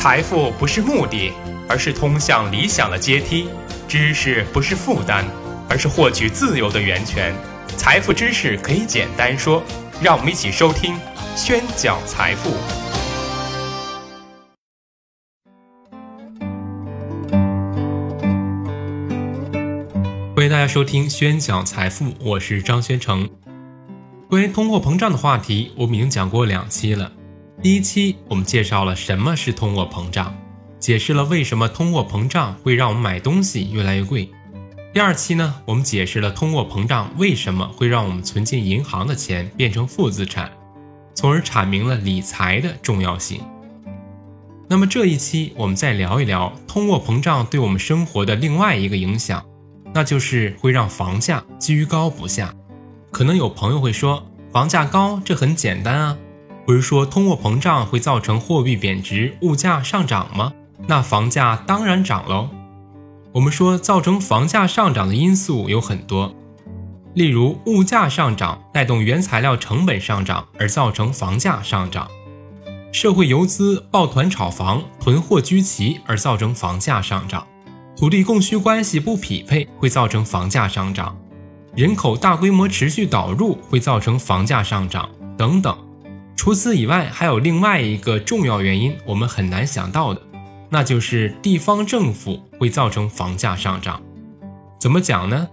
[0.00, 1.32] 财富不是目的，
[1.68, 3.48] 而是通向理想的阶梯；
[3.88, 5.24] 知识不是负担，
[5.68, 7.34] 而是获取自由的源泉。
[7.76, 9.60] 财富知识可以简单说，
[10.00, 10.94] 让我们一起收听
[11.34, 12.50] 《宣讲财富》。
[20.36, 23.28] 欢迎大家收听《宣讲财富》，我是张宣成。
[24.30, 27.10] 关于通货膨胀的话题，我们已经讲过两期了。
[27.60, 30.32] 第一期我们介绍了什么是通货膨胀，
[30.78, 34.30] 解释了为什么通货膨胀会让我们买东西越来越贵。
[34.94, 40.52] 第二期呢，我们解释了通货膨胀为什么会让我们存进银行的钱变成负资产，
[41.14, 43.40] 从而阐明了理财的重要性。
[44.68, 49.44] 那么这一期我们再聊一聊通货膨胀对我们生活的另外一个影响，
[49.92, 52.54] 那就是会让房价居高不下。
[53.10, 56.16] 可能有朋友会说，房价高这很简单啊。
[56.68, 60.52] 不是说通货膨胀会造成货币贬值、物价上涨吗？
[60.86, 62.50] 那房价当然涨喽。
[63.32, 66.34] 我们说造成房价上涨的因素有很多，
[67.14, 72.06] 例如物价上涨带动原材料成本上涨而造成房价上涨；
[72.92, 77.46] 社会游资抱团炒房、囤货居奇而造成房价上涨；
[77.96, 81.16] 土地供需关系不匹配会造成房价上涨；
[81.74, 85.74] 人口大规模持续导入会造成房价上涨等等。
[86.48, 90.22] 除此以外，还有另外一个重要原因，我们很难想到的，
[90.70, 94.00] 那就是地方政府会造成房价上涨。
[94.80, 95.46] 怎么讲呢？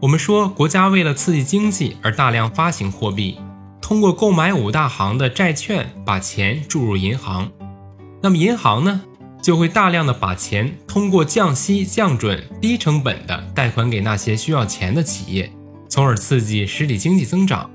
[0.00, 3.36] 我们说，国家为了刺激经济而大量发行货币，
[3.80, 7.50] 通过购买五大行的债券把钱注入银行，
[8.20, 9.02] 那么银行呢，
[9.42, 15.50] 就会大量的把钱通过降息、降准、低成本的贷款给那些需要钱的企业，
[15.88, 17.68] 从而刺激实体经济增长。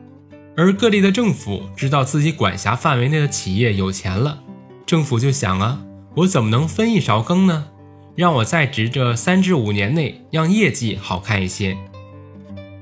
[0.60, 4.40] 而各地的政府知道自己管辖范围内的企业有钱了，
[4.88, 5.84] 政府就想啊，
[6.16, 7.68] 我怎么能分一勺羹呢？
[8.16, 11.78] 让我在职这三至五年内让业绩好看一些。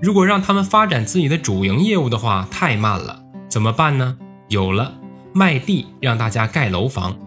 [0.01, 4.17] 如果让他们发展自己的主营业务的话，太慢了，怎么办呢？
[4.47, 4.93] 有了，
[5.33, 7.19] 卖地让大家盖楼房，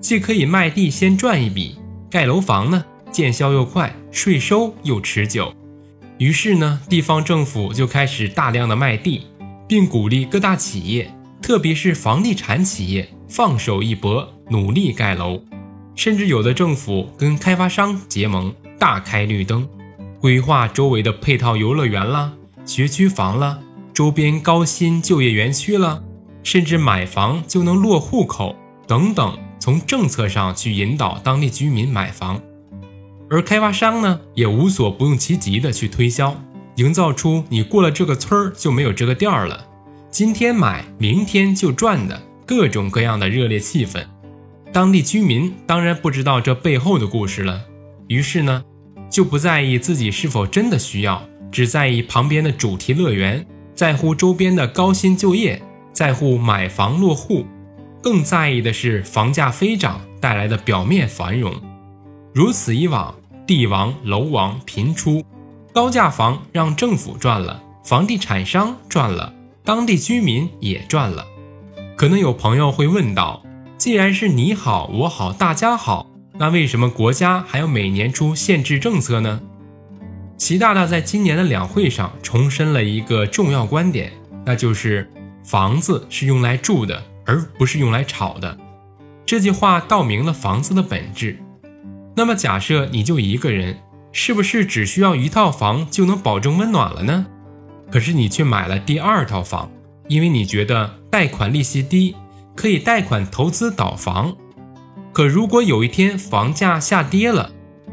[0.00, 1.76] 既可以卖地先赚一笔，
[2.10, 5.52] 盖楼房呢见效又快，税收又持久。
[6.16, 9.26] 于是呢，地方政府就开始大量的卖地。
[9.70, 11.08] 并鼓励各大企业，
[11.40, 15.40] 特别是房地产企业放手一搏，努力盖楼。
[15.94, 19.68] 甚至有的政府跟开发商结盟，大开绿灯，
[20.20, 22.32] 规划周围的配套游乐园啦、
[22.66, 23.60] 学区房啦、
[23.94, 26.02] 周边高新就业园区啦，
[26.42, 28.56] 甚至买房就能落户口
[28.88, 32.42] 等等，从政策上去引导当地居民买房。
[33.30, 36.34] 而开发商呢，也无所不用其极的去推销。
[36.80, 39.66] 营造出你过了这个村儿就没有这个店儿了，
[40.10, 44.02] 今天买明天就赚的各种各样的热烈气氛。
[44.72, 47.60] 当地居民当然不知道这背后的故事了，
[48.08, 48.64] 于是呢，
[49.10, 55.60] 就不在意自己是否真的需要，只在意旁边的主题乐园，在乎周边的高薪就业，
[55.92, 57.44] 在乎买房落户，
[58.02, 61.52] 更在意的是房价飞涨带来的表面繁荣。
[62.32, 63.14] 如此以往，
[63.46, 65.22] 地王楼王频出。
[65.72, 69.32] 高价房让政府赚了，房地产商赚了，
[69.64, 71.24] 当地居民也赚了。
[71.96, 73.40] 可能有朋友会问到：
[73.78, 79.40] 既然是你好我好大家好，那为什么国家还要每年出限制政策呢？
[80.38, 84.10] 习大大在今年的两会上重申了一个重要观点，
[84.44, 85.08] 那就是
[85.44, 88.58] 房子是用来住的，而不是用来炒的。
[89.24, 91.38] 这句话道明了房子的本质。
[92.16, 93.78] 那么假设你就一个人。
[94.12, 97.26] 是不是只需要一套房就能保证温暖了呢？
[97.90, 99.70] 可是你却买了第二套房，
[100.08, 102.16] 因为你觉得贷款利息低，
[102.56, 104.36] 可以贷款投资倒房。
[105.12, 107.50] 可如果有一天房价下跌了，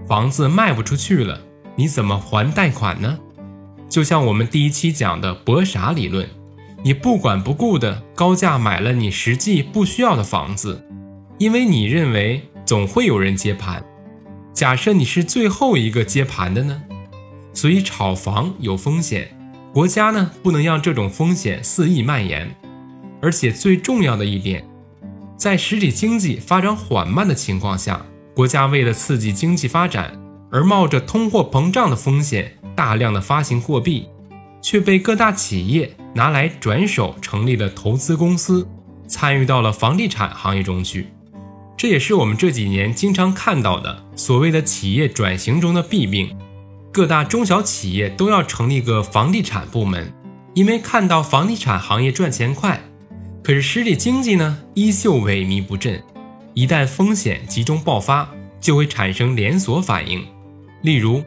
[0.08, 1.42] 房子卖不出去了，
[1.76, 3.18] 你怎么还贷款呢？
[3.90, 6.28] 就像我们第一期讲的博傻理论，
[6.84, 10.86] 你不管不顾的高价买了你实际不需要的房子，
[11.38, 13.84] 因为你认为总会有人接盘。
[14.58, 16.82] 假设你是最后一个接盘的呢，
[17.54, 19.30] 所以炒房有风险，
[19.72, 22.50] 国家呢不能让这种风险肆意蔓延。
[23.22, 24.68] 而且最重要的一点，
[25.38, 30.20] 在实体经济发展缓慢的情况下，国家为了刺激经济发展
[30.52, 34.10] 而冒着通货膨胀的风险，大量的发行货币，
[34.60, 38.68] 却被各大企业拿来转手成立了投资公司，
[39.08, 41.06] 参与到了房地产行业中去。
[41.78, 46.36] 这也是我们这几年经常看到的所谓的企业转型中的弊病，
[46.92, 50.12] 各大中小企业都要成立个房地产部门，
[50.56, 52.82] 因为看到房地产行业赚钱快，
[53.44, 56.02] 可是实体经济呢依旧萎靡不振，
[56.56, 58.28] 一旦风险集中爆发，
[58.60, 60.26] 就会产生连锁反应。
[60.82, 61.24] 例如，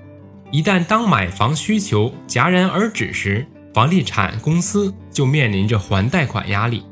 [0.51, 6.83] 一旦当买房需求戛然而止时，房地产公司就面临着还贷款压力，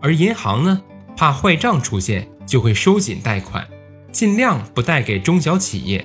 [0.00, 0.80] 而银行呢，
[1.16, 3.64] 怕坏账出现，就会收紧贷款，
[4.10, 6.04] 尽量不贷给中小企业。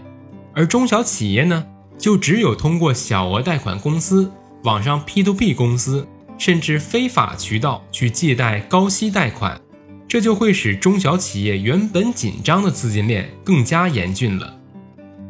[0.54, 1.66] 而中小企业呢，
[1.98, 4.32] 就只有通过小额贷款公司、
[4.64, 6.08] 网上 P2P 公司，
[6.38, 9.60] 甚至非法渠道去借贷高息贷款，
[10.08, 14.56] 这就会使中小企业原本紧张的资金链更加严峻了。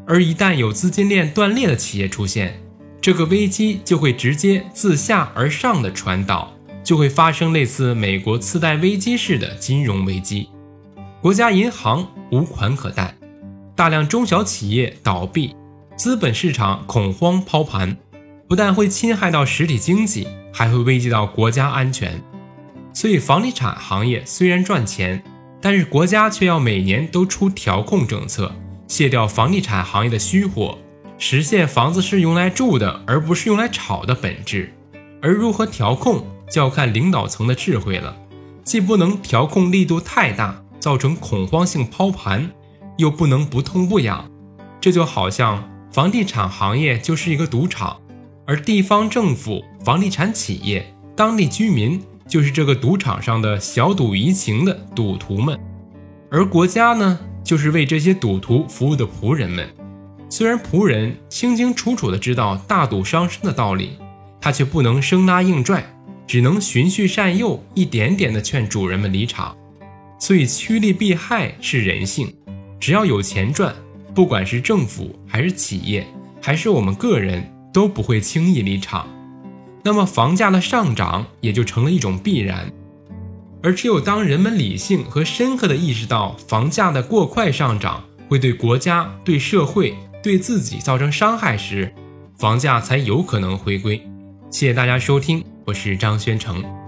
[0.05, 2.61] 而一旦有资金链断裂的企业出现，
[2.99, 6.53] 这个危机就会直接自下而上的传导，
[6.83, 10.49] 就会发生类似美国次贷危机式的金融危机，
[11.25, 13.15] 国家银行无款可贷。
[13.75, 15.55] 大量中小企业倒闭，
[15.95, 17.97] 资本市场恐慌抛盘，
[18.47, 22.21] 不但会侵害到实体经济，还会危及到国家安全。
[22.93, 25.23] 所以，房地产行业虽然赚钱，
[25.59, 28.51] 但是国家却要每年都出调控政策，
[28.87, 30.77] 卸掉房地产行业的虚火，
[31.17, 34.71] 实现房子是用来住的，而不是用来炒的本质。
[35.23, 38.15] 而如何调控，就要看领导层的智慧了，
[38.63, 42.49] 既不能调控力度太大，造成恐慌性抛盘。
[42.97, 44.31] 又不能不痛不痒，
[44.79, 47.99] 这就好像房地产行业就是一个赌场，
[48.47, 55.59] 而地方政府、房地产企业、当地居民就是这个赌场上的小赌怡情的赌徒们，
[56.31, 59.67] 而国家呢，就是为这些赌徒服务的仆人们。
[60.29, 63.97] 虽然仆人清清楚楚地知道大赌伤身的道理，
[64.39, 65.83] 他却不能生拉硬拽，
[66.25, 69.53] 只能循序善诱，一点点地劝主人们离场。
[70.17, 72.33] 所以趋利避害是人性。
[72.79, 73.73] 只要有钱赚，
[74.13, 76.05] 不管是政府还是企业，
[76.41, 79.07] 还是我们个人，都不会轻易离场。
[79.83, 82.71] 那么房价的上涨也就成了一种必然。
[83.61, 91.91] 而只有当人们理性和深刻的意识到房价的过快上涨会对国家、对社会、对自己造成伤害时，
[92.37, 93.99] 房价才有可能回归。
[94.51, 96.84] 谢谢大家收听，我是张宣成。